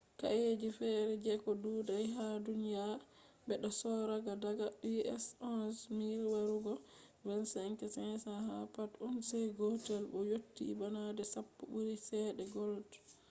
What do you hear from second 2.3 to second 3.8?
duniya, bedo